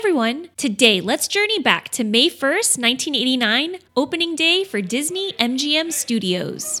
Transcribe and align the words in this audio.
everyone! 0.00 0.48
Today, 0.56 0.98
let's 1.02 1.28
journey 1.28 1.58
back 1.58 1.90
to 1.90 2.04
May 2.04 2.30
1st, 2.30 2.78
1989, 2.80 3.76
opening 3.94 4.34
day 4.34 4.64
for 4.64 4.80
Disney 4.80 5.34
MGM 5.34 5.92
Studios. 5.92 6.80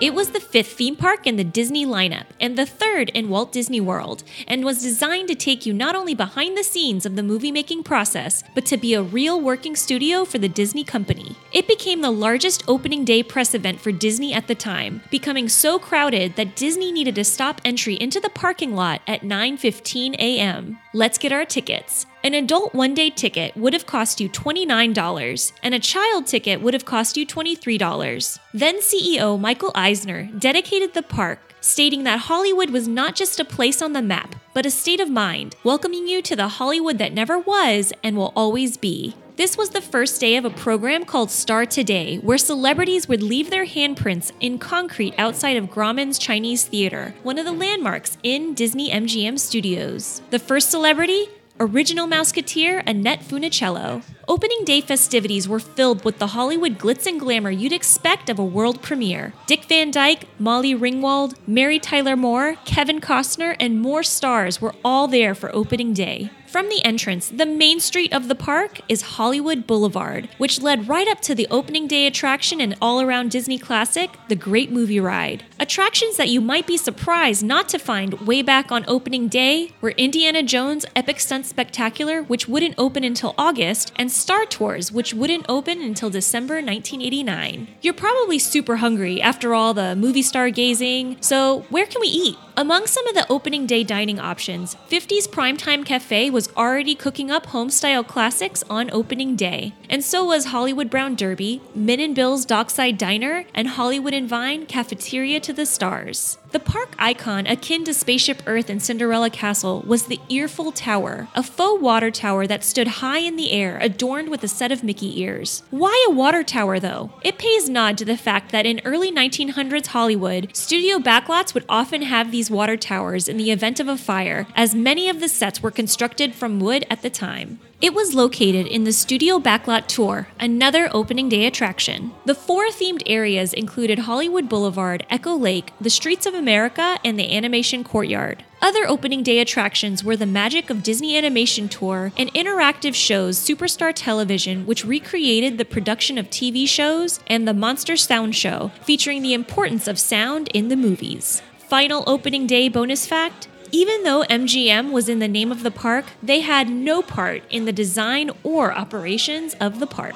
It 0.00 0.12
was 0.12 0.30
the 0.30 0.40
fifth 0.40 0.72
theme 0.72 0.96
park 0.96 1.24
in 1.24 1.36
the 1.36 1.44
Disney 1.44 1.86
lineup 1.86 2.26
and 2.40 2.58
the 2.58 2.66
third 2.66 3.10
in 3.10 3.28
Walt 3.28 3.52
Disney 3.52 3.80
World, 3.80 4.24
and 4.48 4.64
was 4.64 4.82
designed 4.82 5.28
to 5.28 5.36
take 5.36 5.64
you 5.64 5.72
not 5.72 5.94
only 5.94 6.14
behind 6.14 6.58
the 6.58 6.64
scenes 6.64 7.06
of 7.06 7.14
the 7.14 7.22
movie 7.22 7.52
making 7.52 7.84
process, 7.84 8.42
but 8.56 8.66
to 8.66 8.76
be 8.76 8.94
a 8.94 9.02
real 9.02 9.40
working 9.40 9.76
studio 9.76 10.24
for 10.24 10.38
the 10.38 10.48
Disney 10.48 10.82
company. 10.82 11.36
It 11.52 11.68
became 11.68 12.00
the 12.00 12.10
largest 12.10 12.64
opening 12.66 13.04
day 13.04 13.22
press 13.22 13.54
event 13.54 13.80
for 13.80 13.92
Disney 13.92 14.34
at 14.34 14.48
the 14.48 14.56
time, 14.56 15.00
becoming 15.10 15.48
so 15.48 15.78
crowded 15.78 16.34
that 16.34 16.56
Disney 16.56 16.90
needed 16.90 17.14
to 17.14 17.24
stop 17.24 17.60
entry 17.64 17.94
into 17.94 18.18
the 18.18 18.30
parking 18.30 18.74
lot 18.74 19.00
at 19.06 19.22
9:15 19.22 20.14
a.m. 20.16 20.76
Let's 20.92 21.18
get 21.18 21.32
our 21.32 21.44
tickets. 21.44 22.06
An 22.24 22.32
adult 22.32 22.72
one 22.72 22.94
day 22.94 23.10
ticket 23.10 23.54
would 23.54 23.74
have 23.74 23.84
cost 23.84 24.18
you 24.18 24.30
$29, 24.30 25.52
and 25.62 25.74
a 25.74 25.78
child 25.78 26.26
ticket 26.26 26.62
would 26.62 26.72
have 26.72 26.86
cost 26.86 27.18
you 27.18 27.26
$23. 27.26 28.38
Then 28.54 28.80
CEO 28.80 29.38
Michael 29.38 29.72
Eisner 29.74 30.30
dedicated 30.38 30.94
the 30.94 31.02
park, 31.02 31.54
stating 31.60 32.04
that 32.04 32.20
Hollywood 32.20 32.70
was 32.70 32.88
not 32.88 33.14
just 33.14 33.40
a 33.40 33.44
place 33.44 33.82
on 33.82 33.92
the 33.92 34.00
map, 34.00 34.36
but 34.54 34.64
a 34.64 34.70
state 34.70 35.00
of 35.00 35.10
mind, 35.10 35.54
welcoming 35.64 36.08
you 36.08 36.22
to 36.22 36.34
the 36.34 36.48
Hollywood 36.48 36.96
that 36.96 37.12
never 37.12 37.38
was 37.38 37.92
and 38.02 38.16
will 38.16 38.32
always 38.34 38.78
be. 38.78 39.14
This 39.36 39.58
was 39.58 39.70
the 39.70 39.82
first 39.82 40.18
day 40.18 40.36
of 40.36 40.46
a 40.46 40.50
program 40.50 41.04
called 41.04 41.30
Star 41.30 41.66
Today, 41.66 42.16
where 42.20 42.38
celebrities 42.38 43.06
would 43.06 43.22
leave 43.22 43.50
their 43.50 43.66
handprints 43.66 44.32
in 44.40 44.58
concrete 44.58 45.12
outside 45.18 45.58
of 45.58 45.68
Grauman's 45.68 46.18
Chinese 46.18 46.64
Theater, 46.64 47.14
one 47.22 47.38
of 47.38 47.44
the 47.44 47.52
landmarks 47.52 48.16
in 48.22 48.54
Disney 48.54 48.88
MGM 48.90 49.38
Studios. 49.38 50.22
The 50.30 50.38
first 50.38 50.70
celebrity? 50.70 51.28
Original 51.60 52.08
Mouseketeer 52.08 52.82
Annette 52.84 53.20
Funicello. 53.20 54.02
Opening 54.26 54.64
day 54.64 54.80
festivities 54.80 55.48
were 55.48 55.60
filled 55.60 56.04
with 56.04 56.18
the 56.18 56.28
Hollywood 56.28 56.80
glitz 56.80 57.06
and 57.06 57.20
glamour 57.20 57.50
you'd 57.50 57.72
expect 57.72 58.28
of 58.28 58.40
a 58.40 58.44
world 58.44 58.82
premiere. 58.82 59.34
Dick 59.46 59.66
Van 59.66 59.92
Dyke, 59.92 60.26
Molly 60.40 60.74
Ringwald, 60.74 61.36
Mary 61.46 61.78
Tyler 61.78 62.16
Moore, 62.16 62.56
Kevin 62.64 63.00
Costner, 63.00 63.54
and 63.60 63.80
more 63.80 64.02
stars 64.02 64.60
were 64.60 64.74
all 64.84 65.06
there 65.06 65.32
for 65.32 65.54
opening 65.54 65.92
day. 65.92 66.28
From 66.54 66.68
the 66.68 66.84
entrance, 66.84 67.30
the 67.30 67.46
main 67.46 67.80
street 67.80 68.12
of 68.12 68.28
the 68.28 68.36
park 68.36 68.80
is 68.88 69.16
Hollywood 69.18 69.66
Boulevard, 69.66 70.28
which 70.38 70.60
led 70.60 70.88
right 70.88 71.08
up 71.08 71.20
to 71.22 71.34
the 71.34 71.48
opening 71.50 71.88
day 71.88 72.06
attraction 72.06 72.60
and 72.60 72.76
all 72.80 73.00
around 73.00 73.32
Disney 73.32 73.58
classic, 73.58 74.10
The 74.28 74.36
Great 74.36 74.70
Movie 74.70 75.00
Ride. 75.00 75.42
Attractions 75.58 76.16
that 76.16 76.28
you 76.28 76.40
might 76.40 76.64
be 76.64 76.76
surprised 76.76 77.42
not 77.42 77.68
to 77.70 77.78
find 77.80 78.20
way 78.20 78.40
back 78.40 78.70
on 78.70 78.84
opening 78.86 79.26
day 79.26 79.72
were 79.80 79.94
Indiana 79.96 80.44
Jones 80.44 80.86
Epic 80.94 81.18
Stunt 81.18 81.44
Spectacular, 81.46 82.22
which 82.22 82.46
wouldn't 82.46 82.76
open 82.78 83.02
until 83.02 83.34
August, 83.36 83.92
and 83.96 84.12
Star 84.12 84.46
Tours, 84.46 84.92
which 84.92 85.12
wouldn't 85.12 85.46
open 85.48 85.82
until 85.82 86.08
December 86.08 86.62
1989. 86.62 87.66
You're 87.82 87.94
probably 87.94 88.38
super 88.38 88.76
hungry 88.76 89.20
after 89.20 89.54
all 89.54 89.74
the 89.74 89.96
movie 89.96 90.22
star 90.22 90.50
gazing, 90.50 91.16
so 91.20 91.66
where 91.70 91.86
can 91.86 92.00
we 92.00 92.06
eat? 92.06 92.36
Among 92.56 92.86
some 92.86 93.04
of 93.08 93.16
the 93.16 93.26
opening 93.28 93.66
day 93.66 93.82
dining 93.82 94.20
options, 94.20 94.76
50s 94.88 95.26
Primetime 95.26 95.84
Cafe 95.84 96.30
was 96.30 96.48
already 96.56 96.94
cooking 96.94 97.28
up 97.28 97.46
homestyle 97.46 98.06
classics 98.06 98.62
on 98.70 98.92
opening 98.92 99.34
day, 99.34 99.74
and 99.90 100.04
so 100.04 100.24
was 100.24 100.46
Hollywood 100.46 100.88
Brown 100.88 101.16
Derby, 101.16 101.60
Min 101.74 101.98
and 101.98 102.14
Bill's 102.14 102.44
Dockside 102.46 102.96
Diner, 102.96 103.44
and 103.54 103.66
Hollywood 103.70 104.14
and 104.14 104.28
Vine 104.28 104.66
Cafeteria 104.66 105.40
to 105.40 105.52
the 105.52 105.66
Stars. 105.66 106.38
The 106.54 106.60
park 106.60 106.94
icon, 107.00 107.48
akin 107.48 107.82
to 107.82 107.92
Spaceship 107.92 108.40
Earth 108.46 108.70
and 108.70 108.80
Cinderella 108.80 109.28
Castle, 109.28 109.82
was 109.84 110.04
the 110.04 110.20
Earful 110.28 110.70
Tower, 110.70 111.26
a 111.34 111.42
faux 111.42 111.82
water 111.82 112.12
tower 112.12 112.46
that 112.46 112.62
stood 112.62 113.02
high 113.02 113.18
in 113.18 113.34
the 113.34 113.50
air, 113.50 113.76
adorned 113.82 114.28
with 114.28 114.44
a 114.44 114.46
set 114.46 114.70
of 114.70 114.84
Mickey 114.84 115.20
ears. 115.20 115.64
Why 115.70 116.06
a 116.08 116.12
water 116.12 116.44
tower, 116.44 116.78
though? 116.78 117.10
It 117.22 117.38
pays 117.38 117.68
nod 117.68 117.98
to 117.98 118.04
the 118.04 118.16
fact 118.16 118.52
that 118.52 118.66
in 118.66 118.80
early 118.84 119.10
1900s 119.10 119.88
Hollywood, 119.88 120.54
studio 120.54 121.00
backlots 121.00 121.54
would 121.54 121.64
often 121.68 122.02
have 122.02 122.30
these 122.30 122.52
water 122.52 122.76
towers 122.76 123.26
in 123.26 123.36
the 123.36 123.50
event 123.50 123.80
of 123.80 123.88
a 123.88 123.96
fire, 123.96 124.46
as 124.54 124.76
many 124.76 125.08
of 125.08 125.18
the 125.18 125.28
sets 125.28 125.60
were 125.60 125.72
constructed 125.72 126.36
from 126.36 126.60
wood 126.60 126.86
at 126.88 127.02
the 127.02 127.10
time. 127.10 127.58
It 127.84 127.92
was 127.92 128.14
located 128.14 128.66
in 128.66 128.84
the 128.84 128.94
Studio 128.94 129.38
Backlot 129.38 129.88
Tour, 129.88 130.28
another 130.40 130.88
opening 130.92 131.28
day 131.28 131.44
attraction. 131.44 132.12
The 132.24 132.34
four 132.34 132.68
themed 132.68 133.02
areas 133.04 133.52
included 133.52 133.98
Hollywood 133.98 134.48
Boulevard, 134.48 135.04
Echo 135.10 135.34
Lake, 135.36 135.70
the 135.78 135.90
Streets 135.90 136.24
of 136.24 136.32
America, 136.44 136.98
and 137.02 137.18
the 137.18 137.34
Animation 137.34 137.82
Courtyard. 137.82 138.44
Other 138.60 138.86
opening 138.86 139.22
day 139.22 139.38
attractions 139.38 140.04
were 140.04 140.14
the 140.14 140.26
Magic 140.26 140.68
of 140.68 140.82
Disney 140.82 141.16
Animation 141.16 141.70
Tour 141.70 142.12
and 142.18 142.30
interactive 142.34 142.94
shows 142.94 143.38
Superstar 143.38 143.94
Television, 143.94 144.66
which 144.66 144.84
recreated 144.84 145.56
the 145.56 145.64
production 145.64 146.18
of 146.18 146.28
TV 146.28 146.68
shows, 146.68 147.18
and 147.28 147.48
the 147.48 147.54
Monster 147.54 147.96
Sound 147.96 148.36
Show, 148.36 148.72
featuring 148.82 149.22
the 149.22 149.32
importance 149.32 149.88
of 149.88 149.98
sound 149.98 150.48
in 150.52 150.68
the 150.68 150.76
movies. 150.76 151.40
Final 151.56 152.04
opening 152.06 152.46
day 152.46 152.68
bonus 152.68 153.06
fact 153.06 153.48
even 153.72 154.04
though 154.04 154.22
MGM 154.28 154.92
was 154.92 155.08
in 155.08 155.18
the 155.18 155.26
name 155.26 155.50
of 155.50 155.62
the 155.62 155.70
park, 155.70 156.04
they 156.22 156.40
had 156.40 156.68
no 156.68 157.00
part 157.00 157.42
in 157.50 157.64
the 157.64 157.72
design 157.72 158.30
or 158.44 158.70
operations 158.70 159.56
of 159.58 159.80
the 159.80 159.86
park. 159.86 160.14